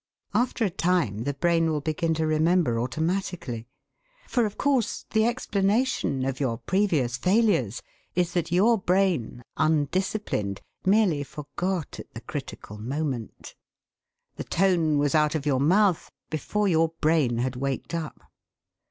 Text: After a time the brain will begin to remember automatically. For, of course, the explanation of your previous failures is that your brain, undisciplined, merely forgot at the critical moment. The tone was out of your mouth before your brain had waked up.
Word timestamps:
After 0.33 0.65
a 0.65 0.71
time 0.71 1.25
the 1.25 1.35
brain 1.35 1.69
will 1.69 1.79
begin 1.79 2.15
to 2.15 2.25
remember 2.25 2.79
automatically. 2.79 3.67
For, 4.27 4.47
of 4.47 4.57
course, 4.57 5.05
the 5.11 5.25
explanation 5.27 6.25
of 6.25 6.39
your 6.39 6.57
previous 6.57 7.17
failures 7.17 7.83
is 8.15 8.33
that 8.33 8.51
your 8.51 8.79
brain, 8.79 9.43
undisciplined, 9.57 10.59
merely 10.83 11.21
forgot 11.23 11.99
at 11.99 12.11
the 12.15 12.21
critical 12.21 12.79
moment. 12.79 13.53
The 14.37 14.43
tone 14.43 14.97
was 14.97 15.13
out 15.13 15.35
of 15.35 15.45
your 15.45 15.59
mouth 15.61 16.09
before 16.31 16.67
your 16.67 16.89
brain 16.99 17.37
had 17.37 17.55
waked 17.55 17.93
up. 17.93 18.21